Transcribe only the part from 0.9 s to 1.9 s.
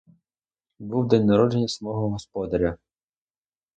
день народження